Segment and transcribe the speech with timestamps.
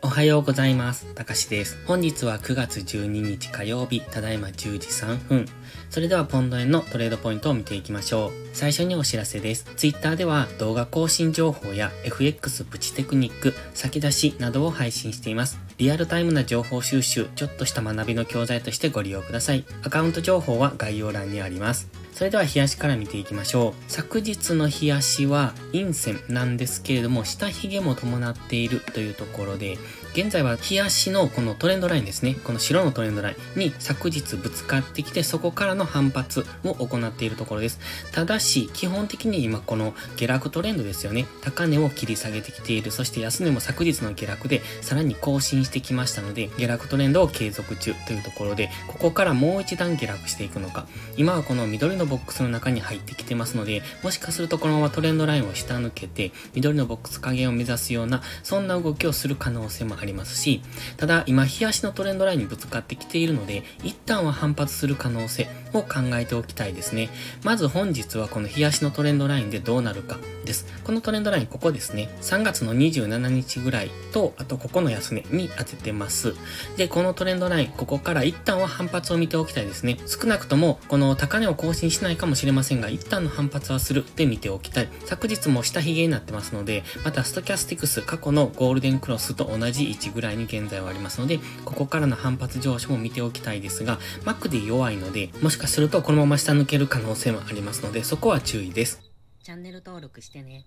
[0.00, 1.12] おはようございます。
[1.14, 1.76] たかしです。
[1.86, 5.46] 本日は9月12日火曜日、ただいま10時3分。
[5.90, 8.32] それではポンド円のトレードポイントを見ていきましょう。
[8.52, 9.64] 最初にお知らせです。
[9.76, 15.67] Twitter では動画更新情報や FX プチテクニック、先出しなどを配信しています。
[15.78, 19.64] リアルタイムな情報収集、ちょっとした学びの教材としてご利用ください。
[19.84, 21.88] アカウント情報は概要欄にあります。
[22.12, 23.92] それでは冷やしから見ていきましょう。
[23.92, 29.78] 昨日の冷やしは陰線なんですけれども、下髭も伴っているというところで、
[30.12, 32.36] 現在は冷やしのこのトレンドラインですね。
[32.44, 37.78] この白のトレンドラインに昨日ぶつかってきて、そこからの反発を行っているところです。
[38.12, 41.26] ただし、基本的に今この下落トレンドですよね。
[41.42, 42.90] 高値を切り下げてきている。
[42.90, 50.86] そして安値も昨日の下落でさらに更新してきましたので、下落トレンドを継続中というところで、ここからもう一段下落していくのか。
[51.16, 60.62] 今はこの緑のボックスの中に入ってきてますので、もしかするとこのままトレンドラインを下抜けて、緑のボックス加減を目指すような、そんな動きをする可能性もありますし、
[60.96, 67.10] ただ今、日足のトレンドラインにぶつかってきているので、一旦は反発する可能性を考えておきたいですね。
[67.44, 70.66] まず本日はこの日足のトレンドラインでどうなるかです。
[70.84, 72.08] このトレンドライン、ここですね。
[72.22, 76.34] 3月の27日ぐらいと、あとここの安値に当ててます。
[76.76, 79.98] で、このトレンドライン、ここから一旦は反発を見ておきたいですね。
[80.06, 84.88] 少なくとも、この高値を更新しないかもしれませんが、一旦の反発はするで見ておきたい。
[85.04, 99.02] 昨日も下髭になってますので、またストキャスティクス過去のゴールデンクロスと同じ位置ぐらいに現在はありますので、ここからの反発上昇も見ておきたいですが、Mac で弱いので、もしかするとこのまま下抜ける可能性もありますので、そこは注意です。
[99.42, 100.66] チャンネル登録してね。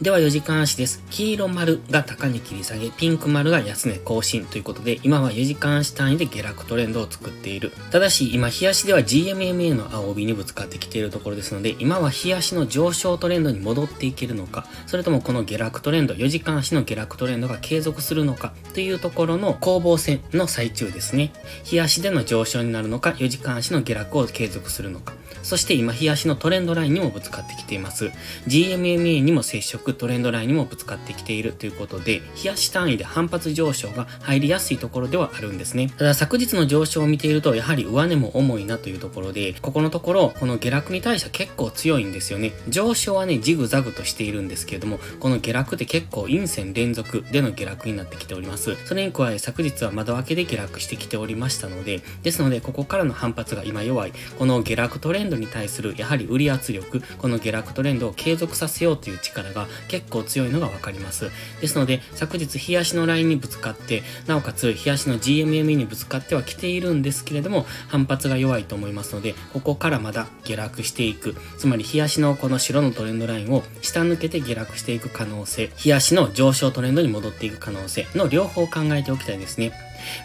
[0.00, 1.02] では4時間足です。
[1.08, 7.72] 黄色丸が高値切り下げ、ピンク丸が安値更新ということで、今は4時間足単位で下落トレンドを作っている。
[7.90, 21.32] ただし、今、日足では GMMA の青帯にぶつかってきているところですので、今は日足の上昇トレンドに戻っていけるのか、それともこの下落トレンド、4時間足の下落トレンドが継続するのか、というところの攻防戦の最中ですね。
[21.64, 25.14] 日足での上昇になるのか、4時間足の下落を継続するのか。
[25.42, 28.10] そして今、日足のトレンドラインにもぶつかってきています。
[28.46, 35.88] GMMA にも接触、トレンドラインにもぶつかってきているということで、日足単位で反発上昇が入りやすいところではあるんですね。
[35.96, 42.52] ただ昨日の上昇を見ていると、やはり上値も重いなというところで、ここのところ、この下落に対して結構強いんですよね。
[42.68, 48.76] 上昇はね、ジグザグとしているんですけれども、この下落って結構陰線連続での下落になってきております。
[48.84, 54.12] それに加え、昨日は窓開けで下落してきておりましたので、ですので、ここからの反発が今弱い。
[54.38, 61.30] この下落トレンンドに対する、やはり売り圧力、この下落トレンドを継続させようという力が結構強いのがわかります。
[61.60, 71.36] ですので、昨日、日足のラインにぶつかって、なおかつ、日足の GMME にぶつかっては来ているんですけれども、反発が弱いと思いますので、ここからまだ下落していく。
[71.58, 79.72] つまり、日足のこの白のトレンドラインを下抜けて下落していく可能性、日足の上昇トレンドに戻っていく可能性の両方を考えておきたいですね。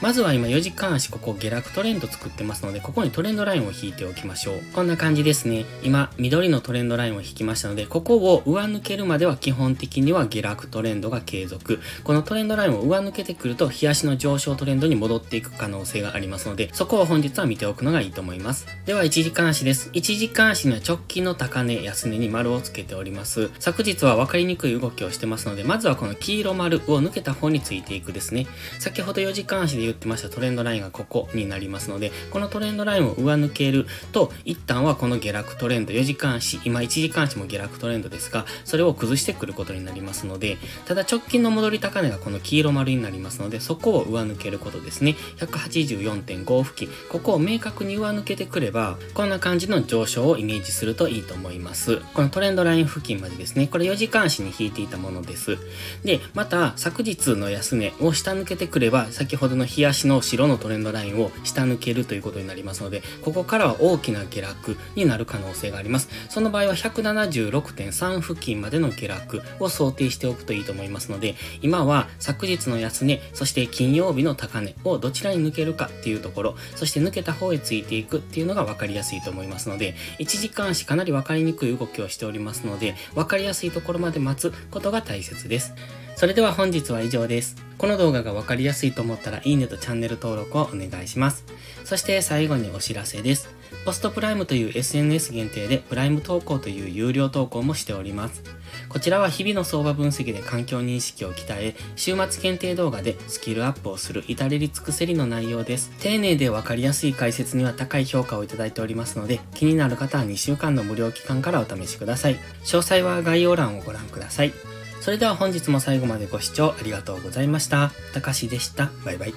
[0.00, 4.62] まずは今4時間足ここ下落トレンド作ってますので、ここにトレンドラインを引いておきましょう。
[4.74, 5.64] こんな感じですね。
[5.82, 11.80] 今、緑のトレンドラインを引きましたので、ここを上抜けるまでは基本的には下落トレンドが継続。
[12.04, 18.66] このトレンドラインを上抜けてくると、日足の上昇トレンドに戻っていく可能性がありますので、そこを本日は見ておくのがいいと思います。
[18.86, 19.90] では1時間足です。
[19.90, 23.50] 1時間足には直近の高値、安値に丸をつけております。
[23.58, 28.46] 昨日は分かりにくい動きをしてますので、まずはこの黄色丸を抜けた方についていくですね。
[28.78, 45.16] 先ほど4時間で言ってましたトレンドラインがここになりますので、このトレンドラインを上抜けると、一旦はこの下落トレンド、4時間足、今1時間足も下落トレンドですが、それを崩してくることになりますので、ただ直近の戻り高値がこの黄色丸になりますので、そこを上抜けることですね。
[45.38, 52.00] 184.5付近、ここを明確に上抜けてくれば、こんな感じの上昇をイメージするといいと思います。
[52.14, 55.58] このトレンドライン付近までですね、これ4時間足に引いていたものです。
[56.04, 66.08] で、また、昨日の安値を下抜けてくれば、先ほどの日足の白のトレンドラインを下抜けるということになりますので、ここからは大きな下落になる可能性があります。
[66.28, 85.74] その場合は176.3付近までの下落を想定しておくといいと思いますので、今は昨日の安値、そして金曜日の高値をどちらに抜けるかっていうところ、そして抜けた方へついていくっていうのが分かりやすいと思いますので、1時間足かなり分かりにくい動きをしておりますので、分かりやすいところまで待つことが大切です。
[86.18, 87.54] それでは本日は以上です。
[87.78, 91.44] この動画が分かりやすいと思ったらいいねとチャンネル登録をお願いします。
[91.84, 93.54] そして最後にお知らせです。
[93.84, 98.42] ポストプライムという SNS 限定でプライム投稿という有料投稿もしております。
[98.88, 105.92] こちらは日々の相場分析で環境認識を鍛え、週末限定動画でスキルアップをする至れり尽くせりの内容です。
[106.00, 112.34] 丁寧で分かりやすい解説には高い評価をいただいておりますので、気になる方は2週間の無料期間からお試しください。
[112.64, 114.77] 詳細は概要欄をご覧ください。
[115.00, 117.92] それでは本日も最後までご視聴ありがとうございました。
[118.12, 118.90] たかしでした。
[119.04, 119.34] バイバイ。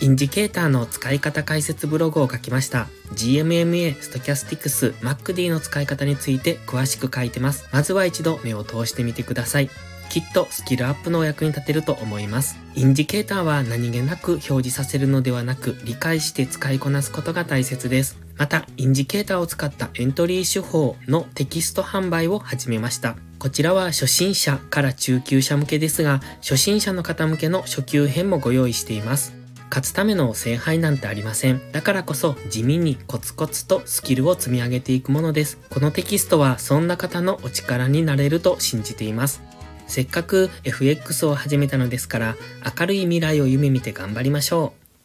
[0.00, 2.88] インジケーターの使い方解説ブログを書きました。
[3.12, 7.68] GMMA、ストキャスティクス、 MACD の使い方について詳しく書いてます。
[7.72, 9.70] まずは一度目を通してみてください。
[10.10, 12.58] きっとスキルアップのお役に立てると思います。
[12.74, 18.18] インジケーターは何気なく表示させるのではなく、理解して使いこなすことが大切です。
[18.36, 23.16] また、インジケーターを使ったエントリー手法のテキスト販売を始めました。
[23.42, 29.34] こちらは初心者から中級者向けですが、初心者の方向けの初級編もご用意しています。
[29.68, 31.60] 勝つための聖杯なんてありません。
[31.72, 35.58] だからこそ地味にコツコツとスキルを積み上げていくものです。
[35.70, 39.42] このテキストはそんな方のお力になれると信じています。
[39.88, 42.36] せっかく FX を始めたのですから、
[42.78, 44.81] 明るい未来を夢見て頑張りましょう。